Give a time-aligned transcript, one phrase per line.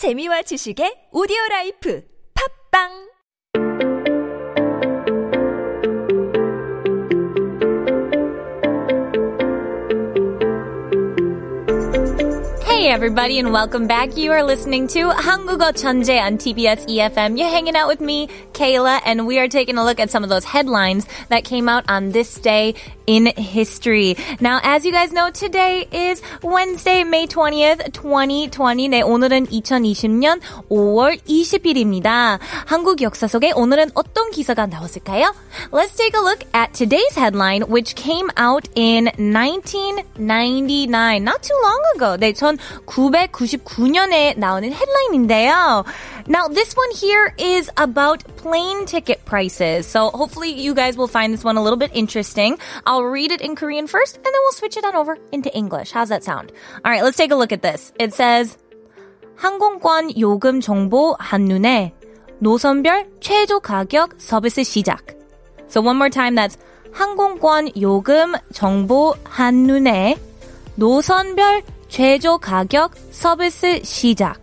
[0.00, 2.00] 재미와 지식의 오디오 라이프.
[2.32, 3.09] 팝빵
[12.79, 14.15] Hey everybody and welcome back.
[14.15, 17.37] You are listening to 한국어 천재 on TBS EFM.
[17.37, 20.29] You're hanging out with me, Kayla, and we are taking a look at some of
[20.29, 22.75] those headlines that came out on this day
[23.07, 24.15] in history.
[24.39, 28.89] Now, as you guys know, today is Wednesday, May 20th, 2020.
[28.89, 32.39] 네, 오늘은 2020년 5월 20일입니다.
[32.65, 35.33] 한국 역사 속에 오늘은 어떤 기사가 나왔을까요?
[35.71, 41.23] Let's take a look at today's headline, which came out in 1999.
[41.23, 42.17] Not too long ago.
[42.17, 42.33] 네,
[42.69, 45.85] 1999년에 나오는 헤드라인인데요.
[46.27, 49.85] Now, this one here is about plane ticket prices.
[49.85, 52.57] So hopefully you guys will find this one a little bit interesting.
[52.85, 55.91] I'll read it in Korean first and then we'll switch it on over into English.
[55.91, 56.51] How's that sound?
[56.83, 57.93] All right, let's take a look at this.
[57.99, 58.57] It says,
[59.37, 61.93] 항공권 요금 정보 한눈에
[62.39, 65.15] 노선별 최저 가격 서비스 시작.
[65.67, 66.57] So one more time, that's
[66.93, 70.17] 항공권 요금 정보 한눈에
[70.75, 74.41] 노선별 최저 가격 서비스 시작.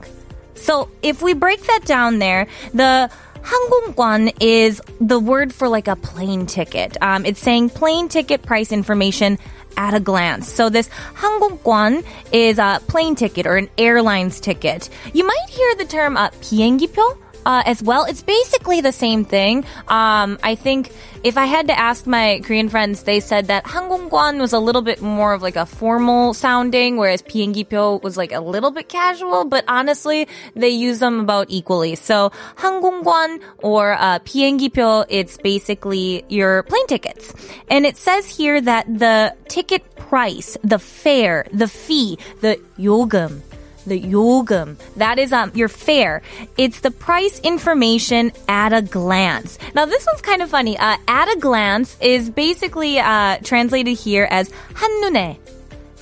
[0.55, 3.11] So if we break that down there, the
[3.43, 6.97] 항공권 is the word for like a plane ticket.
[7.03, 9.39] Um, it's saying plane ticket price information
[9.77, 10.49] at a glance.
[10.49, 14.89] So this 항공권 is a plane ticket or an airline's ticket.
[15.13, 17.03] You might hear the term uh, 비행기표
[17.47, 18.05] uh, as well.
[18.05, 19.65] It's basically the same thing.
[19.89, 20.93] Um, I think
[21.25, 24.83] if I had to ask my Korean friends, they said that 항공권 was a little
[24.83, 29.45] bit more of like a formal sounding, whereas 비행기표 was like a little bit casual.
[29.45, 31.95] But honestly, they use them about equally.
[31.95, 37.33] So 항공권 or uh, 비행기표, it's basically your plane tickets.
[37.69, 43.43] And it says here that the ticket price, the fare, the fee, the 요금
[43.87, 44.77] the 요금.
[44.97, 46.23] That is um, your fare.
[46.57, 49.59] It's the price information at a glance.
[49.75, 50.79] Now, this one's kind of funny.
[50.79, 55.39] Uh, at a glance is basically uh, translated here as 한눈에.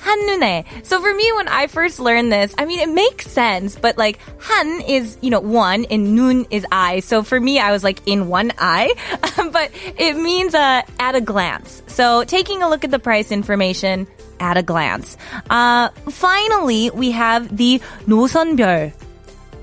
[0.00, 0.64] 한눈에.
[0.84, 4.18] So for me, when I first learned this, I mean, it makes sense, but like,
[4.38, 7.00] han is, you know, one and nun is eye.
[7.00, 8.94] So for me, I was like in one eye,
[9.36, 11.82] but it means, uh, at a glance.
[11.86, 14.06] So taking a look at the price information
[14.38, 15.16] at a glance.
[15.48, 18.92] Uh, finally, we have the 노선별.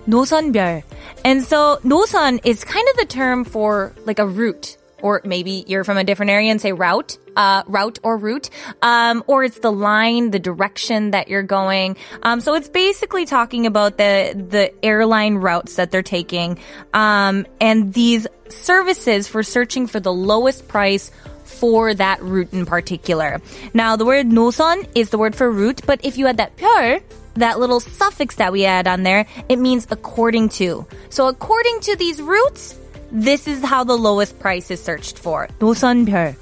[0.07, 0.83] 노선별.
[1.25, 5.83] And so 노선 is kind of the term for like a route or maybe you're
[5.83, 8.49] from a different area and say route, uh, route or route,
[8.81, 11.97] um, or it's the line, the direction that you're going.
[12.23, 16.59] Um, so it's basically talking about the the airline routes that they're taking,
[16.93, 21.11] um, and these services for searching for the lowest price
[21.43, 23.41] for that route in particular.
[23.73, 27.01] Now, the word 노선 is the word for route, but if you add that 별,
[27.35, 30.85] that little suffix that we add on there, it means according to.
[31.09, 32.77] So according to these routes,
[33.11, 35.47] this is how the lowest price is searched for.
[35.59, 36.35] 노선별.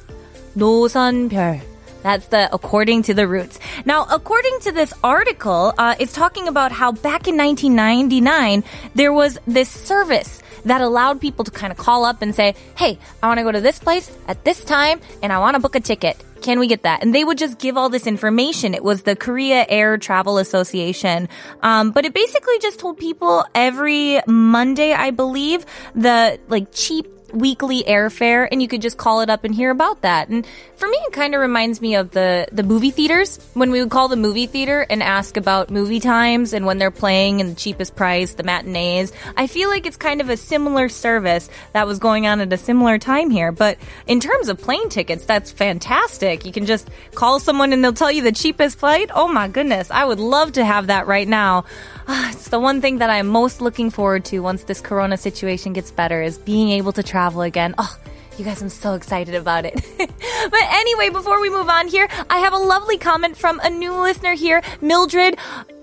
[0.58, 1.62] 노선별.
[2.04, 3.60] That's the according to the routes.
[3.84, 9.40] Now, according to this article, uh, it's talking about how back in 1999 there was
[9.48, 13.39] this service that allowed people to kind of call up and say, "Hey, I want
[13.39, 16.17] to go to this place at this time, and I want to book a ticket."
[16.43, 17.03] Can we get that?
[17.03, 18.73] And they would just give all this information.
[18.73, 21.29] It was the Korea Air Travel Association.
[21.63, 27.83] Um, but it basically just told people every Monday, I believe, the like cheap weekly
[27.85, 30.29] airfare and you could just call it up and hear about that.
[30.29, 30.47] And
[30.77, 33.91] for me, it kind of reminds me of the, the movie theaters when we would
[33.91, 37.55] call the movie theater and ask about movie times and when they're playing and the
[37.55, 39.13] cheapest price, the matinees.
[39.37, 42.57] I feel like it's kind of a similar service that was going on at a
[42.57, 43.53] similar time here.
[43.53, 46.45] But in terms of plane tickets, that's fantastic.
[46.45, 49.11] You can just call someone and they'll tell you the cheapest flight.
[49.15, 49.91] Oh my goodness.
[49.91, 51.65] I would love to have that right now.
[52.09, 55.73] Ah, it's the one thing that I'm most looking forward to once this corona situation
[55.73, 57.75] gets better is being able to travel again.
[57.79, 57.99] Oh,
[58.39, 59.75] you guys, I'm so excited about it.
[59.99, 63.93] but anyway, before we move on here, I have a lovely comment from a new
[64.01, 65.37] listener here, Mildred.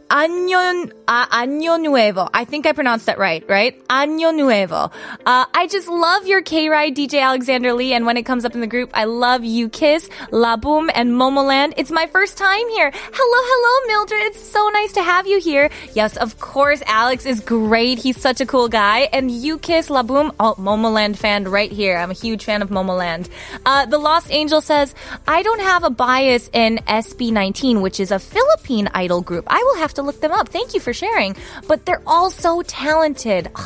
[0.10, 2.30] Año, uh, Año Nuevo.
[2.34, 3.88] I think I pronounced that right, right?
[3.88, 4.92] Año Nuevo.
[5.26, 8.62] Uh, I just love your K-Ride, DJ Alexander Lee, and when it comes up in
[8.62, 11.74] the group, I love U-KISS, La Boom, and Momoland.
[11.78, 12.92] It's my first time here.
[12.94, 14.22] Hello, hello, Mildred.
[14.24, 15.70] It's so nice to have you here.
[15.94, 18.00] Yes, of course, Alex is great.
[18.00, 19.02] He's such a cool guy.
[19.14, 21.98] And U-KISS, La Boom, oh, Momoland fan right here.
[21.98, 23.30] I'm a huge fan of Momoland.
[23.66, 24.94] Uh, the Lost Angel says,
[25.28, 29.46] I don't have a bias in SB19, which is a Philippine idol group.
[29.48, 30.50] I will have to look them up.
[30.50, 31.36] Thank you for sharing.
[31.68, 33.50] But they're all so talented.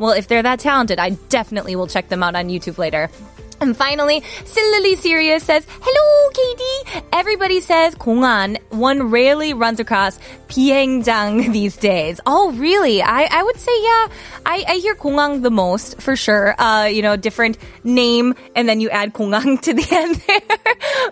[0.00, 3.10] Well, if they're that talented, I definitely will check them out on YouTube later.
[3.63, 7.05] And finally, Sillily Sirius says, Hello, Katie!
[7.13, 8.57] Everybody says 공안.
[8.71, 10.19] One rarely runs across
[10.49, 12.19] 비행장 these days.
[12.25, 13.01] Oh, really?
[13.01, 14.07] I, I would say, yeah,
[14.45, 16.59] I, I hear 공항 the most, for sure.
[16.59, 20.41] Uh, you know, different name, and then you add 공항 to the end there.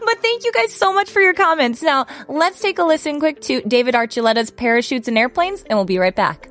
[0.05, 1.81] but thank you guys so much for your comments.
[1.81, 5.99] Now, let's take a listen quick to David Archuleta's Parachutes and Airplanes, and we'll be
[5.99, 6.49] right back.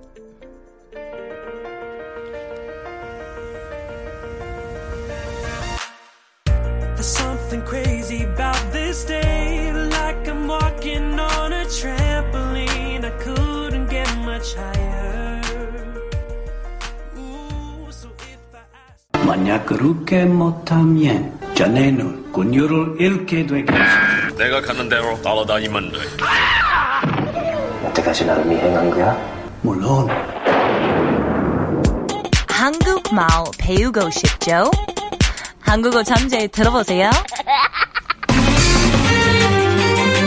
[7.56, 9.72] Something crazy about this day.
[9.72, 13.06] Like I'm walking on a trampoline.
[13.06, 15.42] I couldn't get much higher.
[17.18, 19.26] Ooh, so if I.
[19.26, 23.84] 만약 그렇게 못하면 자네는 군유를 잃게 되겠어.
[24.38, 26.00] 내가 가는 대로 따라다니면 돼.
[27.86, 29.36] 여태까지 나를 미행한 거야?
[29.62, 30.10] 물론
[32.50, 33.28] 한국말
[33.58, 34.70] 배우고 싶죠?
[35.62, 37.10] 한국어 잠재 들어보세요.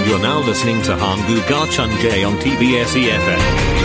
[0.09, 3.79] You're now listening to Hangu Garchunje on TBS EFM.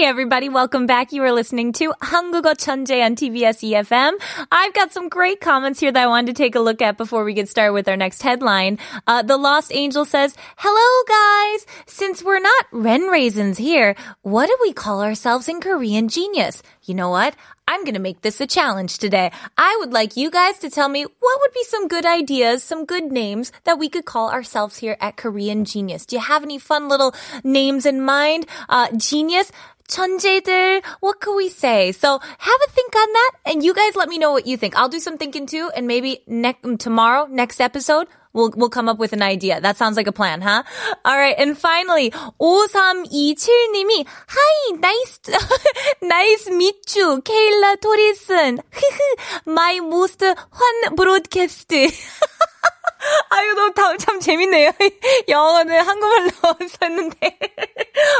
[0.00, 1.12] Hey everybody, welcome back.
[1.12, 4.12] You are listening to Hangugo Chunje on TBS EFM.
[4.52, 7.24] I've got some great comments here that I wanted to take a look at before
[7.24, 8.78] we get started with our next headline.
[9.06, 11.66] Uh, the Lost Angel says, Hello guys!
[11.86, 16.62] Since we're not Ren Raisins here, what do we call ourselves in Korean genius?
[16.84, 17.34] You know what?
[17.69, 19.31] I'm gonna make this a challenge today.
[19.57, 22.85] I would like you guys to tell me what would be some good ideas, some
[22.85, 26.05] good names that we could call ourselves here at Korean Genius.
[26.05, 28.45] Do you have any fun little names in mind?
[28.69, 29.51] Uh, genius,
[29.87, 31.91] 천재들, what could we say?
[31.91, 34.75] So have a think on that and you guys let me know what you think.
[34.75, 38.98] I'll do some thinking too and maybe next tomorrow, next episode, We'll, we'll come up
[38.98, 39.60] with an idea.
[39.60, 40.62] That sounds like a plan, huh?
[41.06, 45.20] Alright, and finally, 5327님이, Hi, nice,
[46.02, 48.60] nice meet you, Kayla Torison.
[49.46, 51.72] My most fun broadcast.
[53.29, 54.71] 아유, 너무 다, 참 재밌네요.
[55.27, 56.29] 영어는 한국말로
[56.67, 57.39] 썼는데.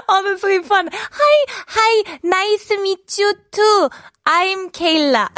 [0.09, 0.89] oh, that's really fun.
[0.91, 3.89] Hi, hi, nice to meet you too.
[4.25, 5.29] I'm Kayla.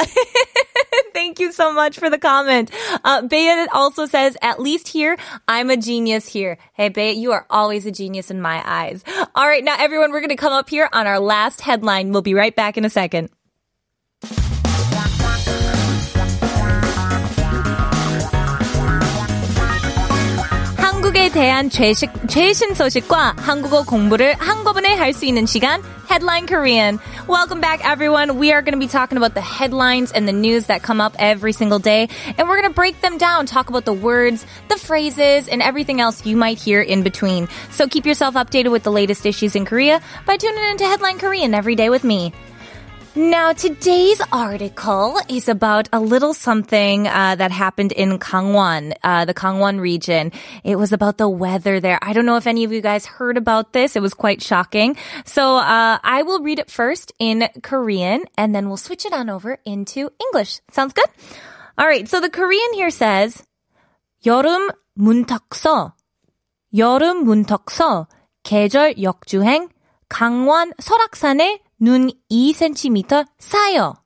[1.14, 2.70] Thank you so much for the comment.
[3.04, 6.58] Uh, Bea also says, at least here, I'm a genius here.
[6.72, 9.02] Hey, Bea, you are always a genius in my eyes.
[9.34, 12.12] All right, now everyone, we're going to come up here on our last headline.
[12.12, 13.30] We'll be right back in a second.
[21.22, 25.80] 한국에 대한 최식, 최신 소식과 한국어 공부를 한꺼번에 할 수 있는 시간
[26.10, 26.98] Headline Korean.
[27.28, 28.36] Welcome back everyone.
[28.36, 31.14] We are going to be talking about the headlines and the news that come up
[31.20, 34.76] every single day and we're going to break them down, talk about the words, the
[34.76, 37.46] phrases and everything else you might hear in between.
[37.70, 41.54] So keep yourself updated with the latest issues in Korea by tuning into Headline Korean
[41.54, 42.32] every day with me.
[43.18, 49.34] Now, today's article is about a little something uh, that happened in Gangwon, uh, the
[49.34, 50.30] Gangwon region.
[50.62, 51.98] It was about the weather there.
[52.00, 53.96] I don't know if any of you guys heard about this.
[53.96, 54.96] It was quite shocking.
[55.24, 59.28] So uh, I will read it first in Korean, and then we'll switch it on
[59.30, 60.60] over into English.
[60.70, 61.10] Sounds good?
[61.76, 62.06] All right.
[62.06, 63.42] So the Korean here says,
[64.24, 65.92] 여름 문턱서,
[66.76, 68.06] 여름 문턱서,
[68.44, 69.70] 계절 역주행,
[70.08, 73.96] 강원 설악산에 눈 2cm 쌓여.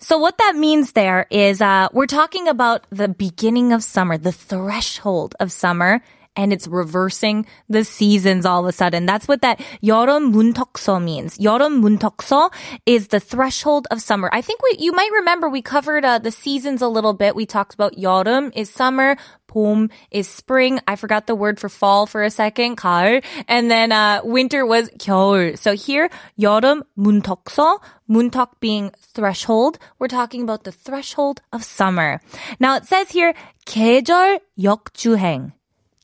[0.00, 4.30] So what that means there is uh, we're talking about the beginning of summer, the
[4.30, 6.00] threshold of summer,
[6.38, 9.06] and it's reversing the seasons all of a sudden.
[9.06, 11.36] That's what that 여름 문턱서 means.
[11.38, 12.52] 여름 문턱서
[12.86, 14.30] is the threshold of summer.
[14.32, 17.34] I think we, you might remember we covered uh, the seasons a little bit.
[17.34, 19.16] We talked about 여름 is summer,
[19.52, 20.80] 봄 is spring.
[20.86, 23.24] I forgot the word for fall for a second, 가을.
[23.48, 25.58] And then uh, winter was 겨울.
[25.58, 29.78] So here, 여름 문턱서, 문턱 being threshold.
[29.98, 32.20] We're talking about the threshold of summer.
[32.60, 33.34] Now it says here,
[33.66, 35.52] 계절 역주행.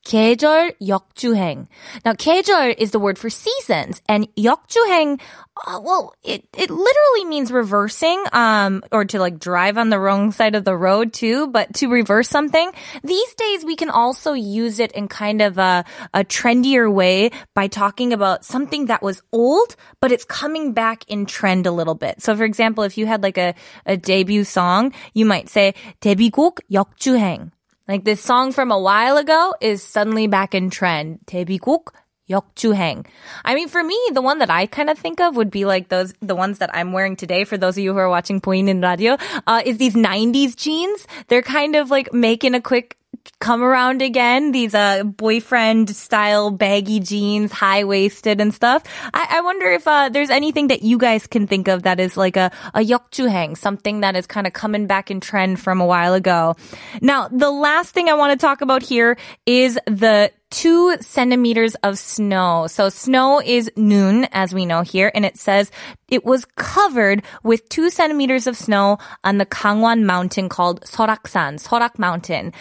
[0.08, 1.66] 계절 역주행.
[2.04, 5.18] Now, 계절 is the word for seasons, and 역주행,
[5.66, 10.30] uh, well, it, it literally means reversing, um, or to like drive on the wrong
[10.30, 12.70] side of the road too, but to reverse something.
[13.02, 17.68] These days, we can also use it in kind of a, a trendier way by
[17.68, 22.20] talking about something that was old, but it's coming back in trend a little bit.
[22.20, 23.54] So, for example, if you had like a,
[23.87, 27.52] a debut song, you might say, 데뷔곡 역주행.
[27.88, 31.18] Like this song from a while ago is suddenly back in trend.
[31.26, 31.88] 데뷔곡
[32.30, 33.04] 역주행.
[33.44, 35.88] I mean, for me, the one that I kind of think of would be like
[35.88, 37.44] those, the ones that I'm wearing today.
[37.44, 41.06] For those of you who are watching 보이는 radio, uh, is these 90s jeans.
[41.28, 42.96] They're kind of like making a quick
[43.39, 44.51] come around again.
[44.51, 48.83] These uh, boyfriend style baggy jeans, high waisted and stuff.
[49.13, 52.17] I, I wonder if uh, there's anything that you guys can think of that is
[52.17, 52.83] like a, a
[53.17, 56.55] hang, something that is kind of coming back in trend from a while ago.
[57.01, 61.98] Now, the last thing I want to talk about here is the two centimeters of
[61.98, 62.68] snow.
[62.68, 65.72] So snow is noon, as we know here, and it says
[66.08, 72.00] it was covered with two centimeters of snow on the Gangwon mountain called Soraksan, Sorak
[72.00, 72.53] Mountain.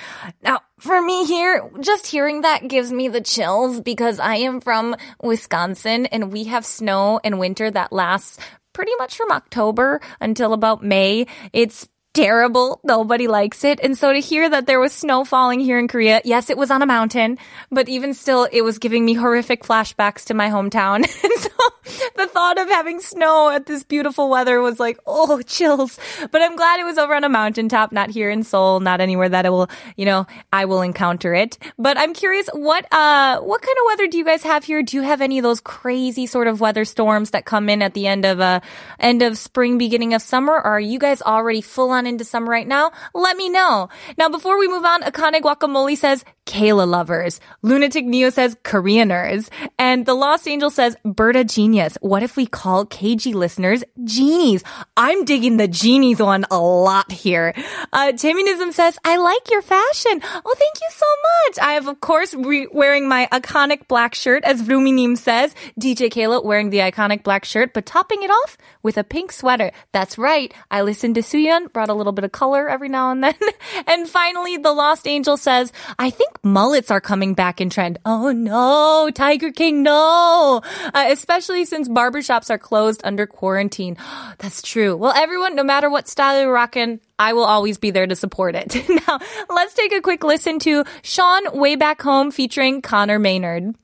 [0.43, 4.95] Now, for me here, just hearing that gives me the chills because I am from
[5.23, 8.39] Wisconsin and we have snow in winter that lasts
[8.73, 11.27] pretty much from October until about May.
[11.53, 12.81] It's terrible.
[12.85, 13.81] Nobody likes it.
[13.81, 16.71] And so to hear that there was snow falling here in Korea, yes, it was
[16.71, 17.39] on a mountain,
[17.71, 20.97] but even still, it was giving me horrific flashbacks to my hometown.
[21.25, 21.51] and so
[22.17, 25.99] the thought of having snow at this beautiful weather was like, oh, chills.
[26.31, 29.29] But I'm glad it was over on a mountaintop, not here in Seoul, not anywhere
[29.29, 31.59] that it will, you know, I will encounter it.
[31.79, 34.83] But I'm curious, what, uh, what kind of weather do you guys have here?
[34.83, 37.95] Do you have any of those crazy sort of weather storms that come in at
[37.95, 38.61] the end of, uh,
[38.99, 40.55] end of spring, beginning of summer?
[40.55, 42.93] Or are you guys already full on into summer right now?
[43.15, 43.89] Let me know.
[44.17, 47.41] Now, before we move on, Akane Guacamole says, Kayla lovers.
[47.63, 49.49] Lunatic Neo says Koreaners.
[49.79, 51.88] And the Lost Angel says Berta Genius.
[52.01, 54.63] What if we call KG listeners genies?
[54.97, 57.55] I'm digging the genies one a lot here.
[57.93, 60.21] Uh, says, I like your fashion.
[60.23, 61.07] Oh, thank you so
[61.47, 61.59] much.
[61.67, 65.55] I have, of course, re- wearing my iconic black shirt, as Ruminim says.
[65.81, 69.71] DJ Kayla wearing the iconic black shirt, but topping it off with a pink sweater.
[69.93, 70.53] That's right.
[70.71, 73.35] I listened to Suyun, brought a little bit of color every now and then.
[73.87, 77.99] and finally, the Lost Angel says, I think mullets are coming back in trend.
[78.05, 80.63] Oh no, Tiger King, no!
[80.95, 83.97] Uh, especially since barbershops are closed under quarantine.
[84.39, 84.97] That's true.
[84.97, 88.57] Well, everyone, no matter what style you're rocking, I will always be there to support
[88.57, 88.75] it.
[89.07, 93.77] now, let's take a quick listen to SHAUN Way Back Home featuring Conor Maynard.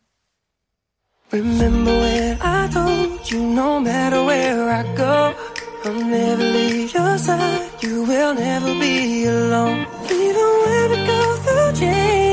[1.31, 5.35] Remember when I told you no matter where I go,
[5.85, 7.71] I'll never leave your side.
[7.81, 9.87] You will never be alone.
[10.11, 12.24] Even when we go through change.